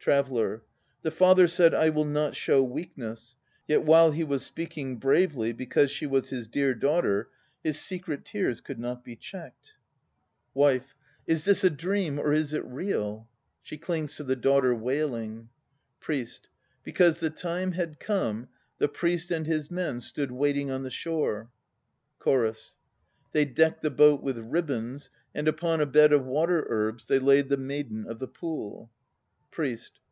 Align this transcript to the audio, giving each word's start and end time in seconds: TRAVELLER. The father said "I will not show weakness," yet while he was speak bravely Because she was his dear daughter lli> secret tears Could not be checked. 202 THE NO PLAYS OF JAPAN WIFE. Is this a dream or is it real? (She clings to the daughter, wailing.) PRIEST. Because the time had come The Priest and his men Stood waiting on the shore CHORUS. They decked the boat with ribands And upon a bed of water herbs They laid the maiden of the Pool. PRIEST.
TRAVELLER. 0.00 0.62
The 1.02 1.10
father 1.10 1.46
said 1.46 1.74
"I 1.74 1.90
will 1.90 2.06
not 2.06 2.34
show 2.34 2.62
weakness," 2.62 3.36
yet 3.66 3.82
while 3.84 4.10
he 4.10 4.24
was 4.24 4.42
speak 4.42 4.72
bravely 4.98 5.52
Because 5.52 5.90
she 5.90 6.06
was 6.06 6.30
his 6.30 6.48
dear 6.48 6.74
daughter 6.74 7.28
lli> 7.62 7.74
secret 7.74 8.24
tears 8.24 8.62
Could 8.62 8.78
not 8.78 9.04
be 9.04 9.16
checked. 9.16 9.74
202 10.54 10.54
THE 10.54 10.60
NO 10.60 10.62
PLAYS 10.62 10.80
OF 10.80 10.86
JAPAN 10.86 10.94
WIFE. 10.94 11.36
Is 11.36 11.44
this 11.44 11.64
a 11.64 11.68
dream 11.68 12.18
or 12.18 12.32
is 12.32 12.54
it 12.54 12.64
real? 12.64 13.28
(She 13.62 13.76
clings 13.76 14.16
to 14.16 14.24
the 14.24 14.34
daughter, 14.34 14.74
wailing.) 14.74 15.50
PRIEST. 16.00 16.48
Because 16.82 17.20
the 17.20 17.28
time 17.28 17.72
had 17.72 18.00
come 18.00 18.48
The 18.78 18.88
Priest 18.88 19.30
and 19.30 19.44
his 19.46 19.70
men 19.70 20.00
Stood 20.00 20.30
waiting 20.32 20.70
on 20.70 20.84
the 20.84 20.90
shore 20.90 21.50
CHORUS. 22.20 22.76
They 23.32 23.44
decked 23.44 23.82
the 23.82 23.90
boat 23.90 24.22
with 24.22 24.38
ribands 24.38 25.10
And 25.34 25.46
upon 25.46 25.82
a 25.82 25.86
bed 25.86 26.14
of 26.14 26.24
water 26.24 26.64
herbs 26.66 27.04
They 27.08 27.18
laid 27.18 27.50
the 27.50 27.58
maiden 27.58 28.06
of 28.06 28.20
the 28.20 28.26
Pool. 28.26 28.90
PRIEST. 29.50 29.98